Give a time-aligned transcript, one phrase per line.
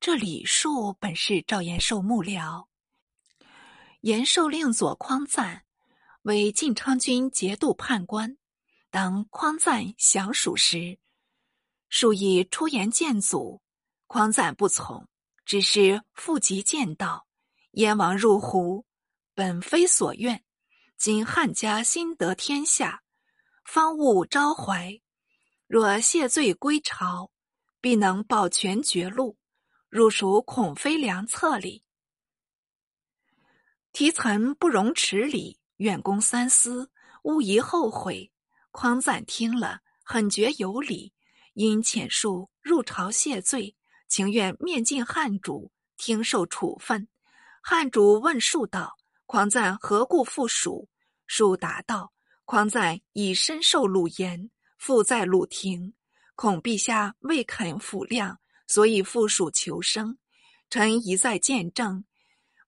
[0.00, 2.68] 这李树本是赵延寿幕僚，
[4.00, 5.66] 延寿令左匡赞
[6.22, 8.38] 为晋昌军节度判官。
[8.88, 10.98] 当匡赞降蜀时，
[11.90, 13.60] 树以出言谏阻，
[14.06, 15.06] 匡赞不从，
[15.44, 17.26] 只是复即谏道
[17.72, 18.86] ：“燕王入胡，
[19.34, 20.42] 本非所愿。
[20.96, 23.02] 今汉家新得天下，
[23.66, 24.98] 方务昭怀，
[25.66, 27.30] 若谢罪归朝，
[27.82, 29.36] 必能保全绝路。”
[29.90, 31.82] 入蜀恐非良策里。
[33.92, 36.92] 提岑不容迟礼，愿公三思，
[37.24, 38.30] 勿疑后悔。
[38.70, 41.12] 匡赞听了，很觉有理，
[41.54, 43.74] 因遣恕入朝谢罪，
[44.06, 47.08] 情愿面见汉主，听受处分。
[47.60, 48.96] 汉主问树道
[49.26, 50.88] ：“匡赞何故复蜀？”
[51.26, 52.12] 树答道
[52.46, 55.94] ：“匡赞已深受鲁言，复在鲁庭，
[56.36, 58.36] 恐陛下未肯抚谅。”
[58.70, 60.16] 所以复蜀求生，
[60.70, 62.04] 臣一再见证，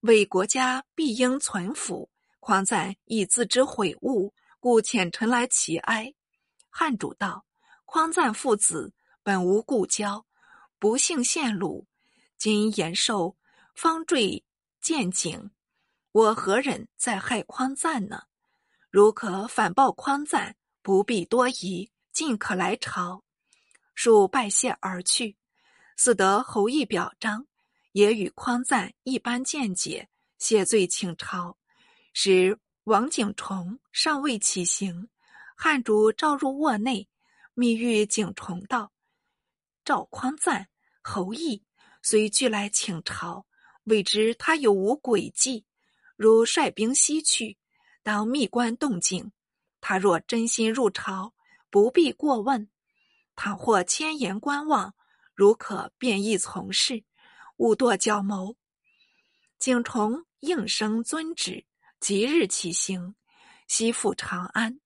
[0.00, 2.08] 为国家必应存抚。
[2.40, 6.12] 匡赞亦自知悔悟，故遣臣来祈哀。
[6.68, 7.46] 汉主道：
[7.84, 10.26] 匡赞父子本无故交，
[10.80, 11.84] 不幸陷虏，
[12.36, 13.36] 今延寿
[13.76, 14.44] 方坠
[14.80, 15.52] 见景，
[16.10, 18.24] 我何忍再害匡赞呢？
[18.90, 23.22] 如可反报匡赞，不必多疑，尽可来朝。
[23.94, 25.36] 恕拜谢而去。
[26.04, 27.46] 似得侯毅表彰，
[27.92, 31.56] 也与匡赞一般见解，谢罪请朝。
[32.12, 35.08] 使王景崇尚未起行，
[35.56, 37.08] 汉主召入卧内，
[37.54, 38.90] 密谕景崇道
[39.86, 40.66] ：“赵匡赞、
[41.02, 41.62] 侯毅
[42.02, 43.46] 虽俱来请朝，
[43.84, 45.64] 未知他有无诡计。
[46.16, 47.56] 如率兵西去，
[48.02, 49.30] 当密观动静。
[49.80, 51.32] 他若真心入朝，
[51.70, 52.66] 不必过问；
[53.36, 54.92] 倘或千言观望。”
[55.34, 57.04] 如可便宜从事，
[57.56, 58.56] 勿多交谋。
[59.58, 61.64] 景崇应声遵旨，
[62.00, 63.14] 即日起行，
[63.66, 64.80] 西赴长安。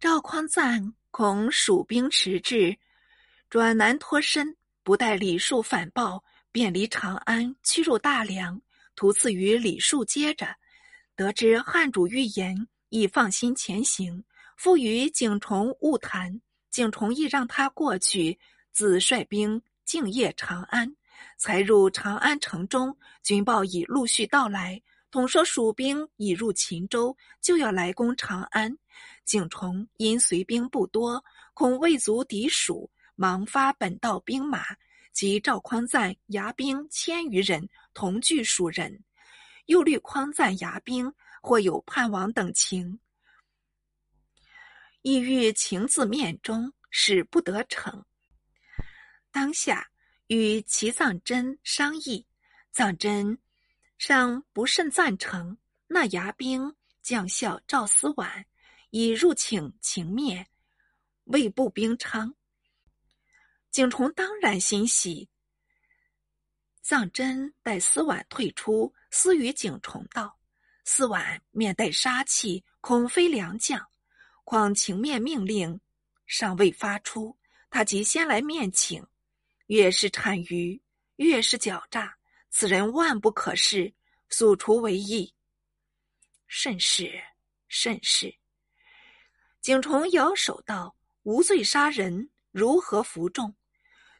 [0.00, 2.78] 赵匡赞恐蜀兵迟至，
[3.50, 8.60] 转南脱身，不待李树反报，便离长安，驱入大梁，
[8.94, 10.56] 途次与李树接着。
[11.14, 14.24] 得知汉主预言，已放心前行，
[14.56, 16.40] 复与景崇晤谈，
[16.70, 18.38] 景崇亦让他过去。
[18.72, 20.96] 自率兵敬业长安，
[21.36, 24.82] 才入长安城中，军报已陆续到来。
[25.10, 28.74] 统说蜀兵已入秦州，就要来攻长安。
[29.26, 31.22] 景崇因随兵不多，
[31.52, 34.64] 恐未足敌蜀，忙发本道兵马
[35.12, 39.04] 及赵匡赞牙兵千余人，同据蜀人。
[39.66, 41.12] 又虑匡赞牙兵
[41.42, 42.98] 或有叛王等情，
[45.02, 48.04] 意欲情字面中，使不得逞。
[49.32, 49.90] 当下
[50.26, 52.26] 与齐藏真商议，
[52.70, 53.38] 藏真
[53.96, 55.56] 尚不甚赞成。
[55.86, 58.44] 那牙兵将校赵思婉
[58.90, 60.46] 已入请情面，
[61.24, 62.34] 未步兵昌。
[63.70, 65.30] 景崇当然欣喜。
[66.82, 70.38] 藏真待思婉退出，私语景崇道
[70.84, 73.88] ：“思婉面带杀气，恐非良将。
[74.44, 75.80] 况情面命令
[76.26, 77.38] 尚未发出，
[77.70, 79.06] 他即先来面请。”
[79.72, 80.78] 越是谄谀，
[81.16, 82.14] 越是狡诈，
[82.50, 83.90] 此人万不可视，
[84.28, 85.32] 速除为义。
[86.46, 87.10] 甚是，
[87.68, 88.34] 甚是。
[89.62, 90.94] 景崇摇手道
[91.24, 93.54] ：“无罪杀人，如何服众？”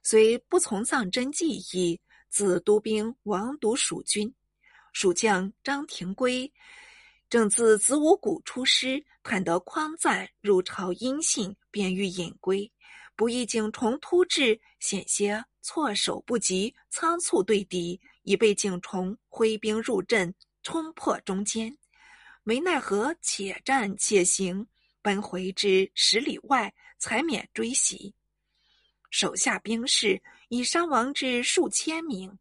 [0.03, 4.35] 虽不从藏真计议，自督兵王独蜀军，
[4.95, 6.51] 蜀将张廷圭
[7.29, 12.72] 正自子午谷出师，探得匡赞入朝音信，便欲引归。
[13.23, 20.35] 不意景崇突至，险些措手不及，仓促对敌，已被景崇挥兵入阵，
[20.65, 21.79] 冲破中间。
[22.43, 24.67] 没奈何，且战且行，
[25.03, 28.13] 奔回至十里外，才免追袭。
[29.09, 32.37] 手下兵士已伤亡至数千名，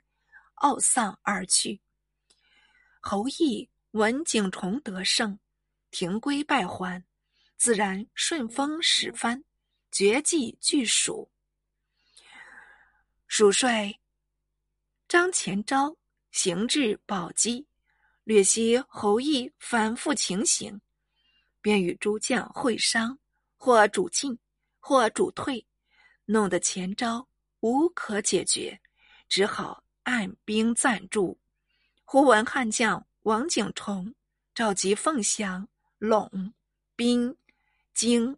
[0.64, 1.80] 懊丧而去。
[3.02, 5.38] 侯毅闻景崇得胜，
[5.92, 7.06] 停归败还，
[7.56, 9.44] 自然顺风使帆。
[9.92, 11.30] 绝迹拒蜀，
[13.28, 14.00] 蜀帅
[15.06, 15.98] 张前昭
[16.32, 17.68] 行至宝鸡，
[18.24, 20.80] 略悉侯毅反复情形，
[21.60, 23.20] 便与诸将会商，
[23.58, 24.40] 或主进，
[24.80, 25.68] 或主退，
[26.24, 27.28] 弄得前昭
[27.60, 28.80] 无可解决，
[29.28, 31.38] 只好按兵暂住。
[32.06, 34.16] 忽闻汉将王景崇
[34.56, 35.68] 召集凤翔、
[36.00, 36.54] 陇、
[36.96, 37.36] 兵、
[37.94, 38.38] 京。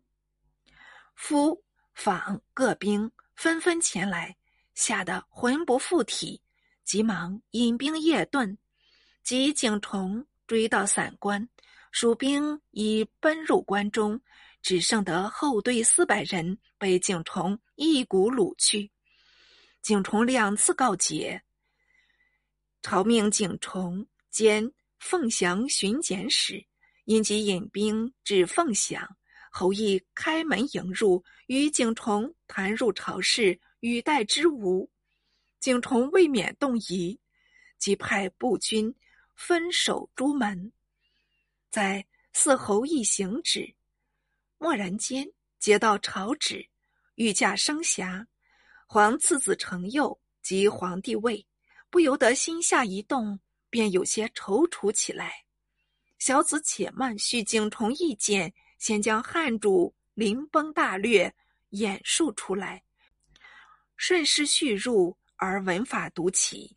[1.15, 1.63] 夫
[1.94, 4.36] 访各兵纷纷前来，
[4.74, 6.42] 吓得魂不附体，
[6.83, 8.57] 急忙引兵夜遁。
[9.24, 11.48] 及景崇追到散关，
[11.92, 14.19] 蜀兵已奔入关中，
[14.62, 18.92] 只剩得后队四百人被景崇一股掳去。
[19.81, 21.42] 景崇两次告捷，
[22.81, 24.69] 朝命景崇兼
[25.00, 26.65] 凤翔巡检使，
[27.06, 29.15] 因即引兵至凤翔。
[29.55, 34.89] 侯毅开门迎入，与景崇谈入朝事，语带之无。
[35.59, 37.19] 景崇未免动疑，
[37.77, 38.91] 即派步军
[39.35, 40.73] 分守朱门。
[41.69, 42.03] 在
[42.33, 43.71] 四侯毅行止，
[44.57, 46.67] 蓦然间接到朝旨，
[47.13, 48.25] 御驾升霞，
[48.88, 51.45] 皇次子承佑即皇帝位，
[51.91, 53.39] 不由得心下一动，
[53.69, 55.45] 便有些踌躇起来。
[56.17, 58.51] 小子且慢，叙景崇意见。
[58.83, 61.33] 先将汉主临崩大略
[61.69, 62.83] 演述出来，
[63.95, 66.75] 顺势叙入而文法读起。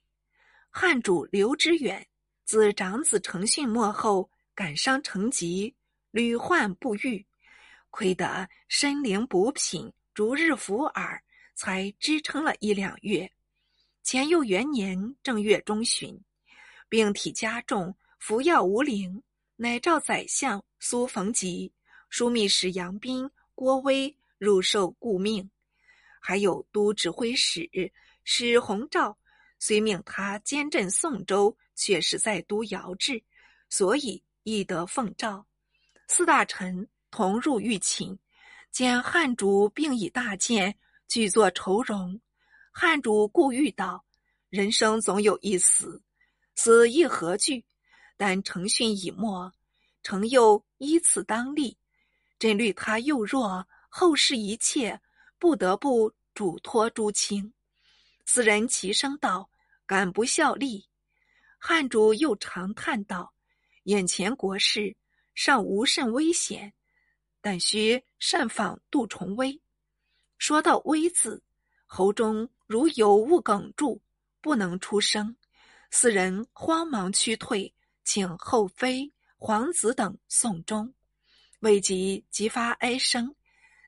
[0.71, 2.07] 汉主刘知远
[2.45, 5.75] 自长子承训末后，感伤成疾，
[6.13, 7.27] 屡患不愈，
[7.91, 11.21] 亏得参苓补品，逐日服耳，
[11.57, 13.29] 才支撑了一两月。
[14.05, 16.17] 前又元年正月中旬，
[16.89, 19.21] 病体加重，服药无灵，
[19.57, 21.73] 乃召宰相苏逢吉。
[22.17, 25.51] 枢密使杨斌、郭威入受顾命，
[26.19, 27.69] 还有都指挥使
[28.25, 29.19] 史弘照，
[29.59, 33.23] 虽命他兼镇宋州，却是在都遥制，
[33.69, 35.47] 所以亦得奉诏。
[36.09, 38.19] 四大臣同入御寝，
[38.71, 40.79] 见汉主病已大剑，
[41.09, 42.19] 俱作愁容。
[42.73, 44.03] 汉主故欲道
[44.49, 46.03] ：“人生总有一死，
[46.55, 47.67] 死亦何惧？
[48.17, 49.53] 但承训已没，
[50.03, 51.77] 诚又依次当立。”
[52.39, 55.01] 朕虑他幼弱，后事一切
[55.39, 57.53] 不得不嘱托诸卿。
[58.25, 59.49] 四人齐声道
[59.87, 60.87] ：“敢不效力？”
[61.59, 63.33] 汉主又长叹道
[63.85, 64.97] ：“眼前国事
[65.35, 66.73] 尚无甚危险，
[67.41, 69.61] 但须善访杜重威。”
[70.39, 71.43] 说到“威”字，
[71.87, 74.03] 喉中如有物哽住，
[74.43, 75.35] 不能出声。
[75.91, 77.73] 四人慌忙屈退，
[78.05, 80.93] 请后妃、皇子等送终。
[81.61, 83.35] 未及即发哀声，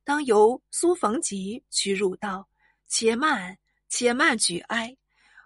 [0.05, 2.49] 当由苏逢吉屈入道
[2.89, 4.97] ：“且慢，且慢，举哀！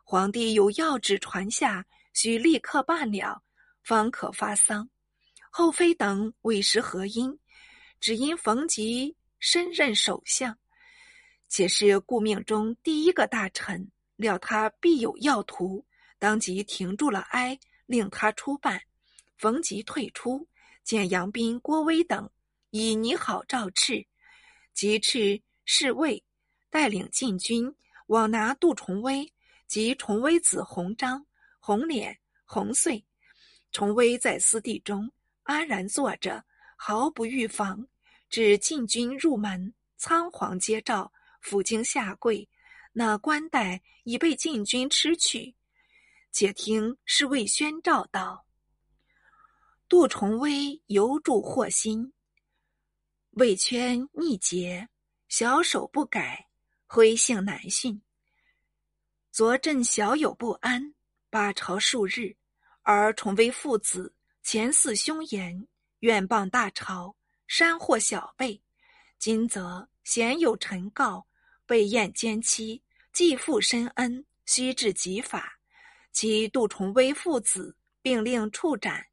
[0.05, 3.43] 皇帝有要旨传下，须立刻办了，
[3.83, 4.89] 方可发丧。”
[5.51, 7.39] 后妃等委实何因，
[8.01, 10.57] 只因逢吉身任首相，
[11.49, 15.85] 且是顾命中第一个大臣，料他必有要图，
[16.19, 18.81] 当即停住了哀，令他出办。
[19.37, 20.47] 逢吉退出。
[20.85, 22.29] 见杨斌、郭威等
[22.71, 24.07] 以你好诏敕，
[24.75, 26.23] 即敕侍卫
[26.71, 27.75] 带领禁军
[28.07, 29.33] 往拿杜重威
[29.67, 31.25] 及重威子弘章、
[31.61, 33.05] 红脸、红穗。
[33.71, 35.11] 重威在私地中
[35.45, 36.45] 安然坐着，
[36.77, 37.87] 毫不预防。
[38.29, 41.13] 至禁军入门，仓皇接诏，
[41.43, 42.49] 抚经下跪，
[42.93, 45.55] 那冠带已被禁军吃去。
[46.33, 48.45] 且听侍卫宣诏道。
[49.93, 52.15] 杜重威犹著祸心，
[53.33, 54.89] 魏圈逆节，
[55.29, 56.49] 小手不改，
[56.87, 58.01] 灰性难驯。
[59.31, 60.95] 昨朕小有不安，
[61.29, 62.35] 八朝数日，
[62.81, 65.69] 而重威父子前似凶言，
[65.99, 67.15] 愿谤大朝，
[67.47, 68.63] 山祸小辈。
[69.19, 71.27] 今则贤有臣告，
[71.67, 72.83] 被燕奸妻，
[73.13, 75.61] 继父深恩，须治极法。
[76.13, 79.07] 其杜重威父子，并令处斩。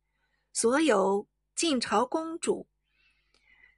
[0.53, 2.68] 所有晋朝公主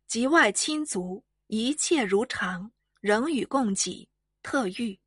[0.08, 4.08] 及外亲族，一切如常，仍与共给。
[4.44, 4.98] 特谕。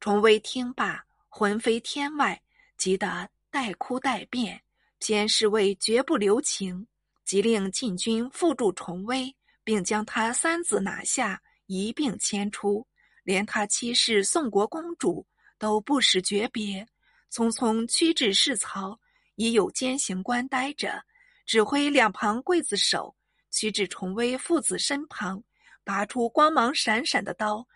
[0.00, 2.42] 崇威听罢，魂飞天外，
[2.76, 4.60] 急得带哭带辩。
[4.98, 6.84] 偏侍卫绝不留情，
[7.24, 9.32] 即令禁军缚住崇威，
[9.62, 12.84] 并将他三子拿下，一并迁出，
[13.22, 15.24] 连他妻室宋国公主
[15.56, 16.84] 都不使诀别，
[17.30, 18.98] 匆匆驱至市曹。
[19.36, 21.02] 已有监刑官待着，
[21.46, 23.14] 指挥两旁刽子手
[23.50, 25.42] 驱至崇威父子身旁，
[25.84, 27.66] 拔出光芒闪闪的刀，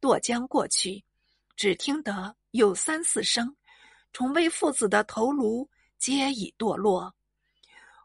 [0.00, 1.02] 剁将过去。
[1.56, 3.54] 只听得有三四声，
[4.12, 7.14] 崇威父子的头颅皆已堕落。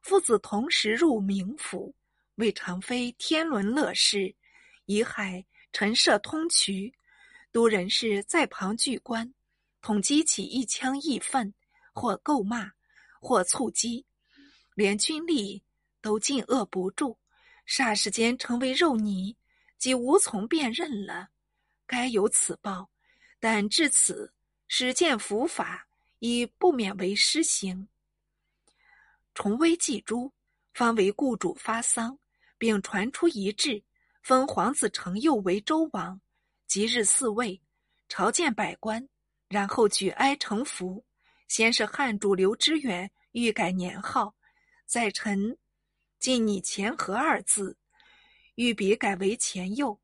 [0.01, 1.95] 父子同时入冥府，
[2.35, 4.35] 为常妃天伦乐事，
[4.85, 6.93] 遗骸陈设通衢。
[7.51, 9.33] 都人士在旁聚观，
[9.81, 11.53] 统激起一腔义愤，
[11.93, 12.69] 或诟骂。
[13.25, 14.05] 或促击，
[14.75, 15.63] 连军力
[15.99, 17.17] 都禁遏不住，
[17.67, 19.35] 霎时间成为肉泥，
[19.79, 21.29] 即无从辨认了。
[21.87, 22.91] 该有此报，
[23.39, 24.31] 但至此
[24.67, 25.87] 始见伏法，
[26.19, 27.87] 已不免为施行。
[29.33, 30.31] 崇威祭诸，
[30.75, 32.19] 方为故主发丧，
[32.59, 33.83] 并传出遗志，
[34.21, 36.21] 封皇子承佑为周王。
[36.67, 37.59] 即日嗣位，
[38.07, 39.09] 朝见百官，
[39.47, 41.03] 然后举哀成服。
[41.47, 44.33] 先是汉主刘知远欲改年号，
[44.85, 45.57] 在臣
[46.19, 47.77] 尽拟前和二字，
[48.55, 49.99] 欲笔改为前右，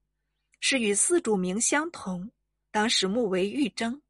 [0.60, 2.30] 是与四主名相同。
[2.72, 4.02] 当时目为玉征，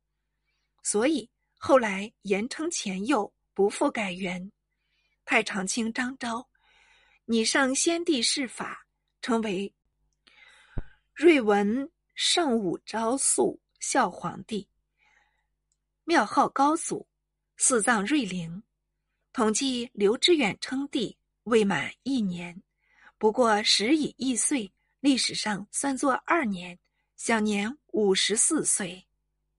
[0.82, 4.52] 所以后来言称前右，不复改元。
[5.24, 6.50] 太常卿张昭
[7.26, 8.88] 拟上先帝谥法，
[9.22, 9.72] 称为
[11.14, 14.68] 睿文圣武昭肃孝皇帝，
[16.06, 17.08] 庙号高祖，
[17.56, 18.64] 四葬瑞陵。
[19.34, 22.62] 统计刘知远称帝未满一年，
[23.18, 26.78] 不过时已一岁，历史上算作二年。
[27.18, 29.06] 享年五十四岁。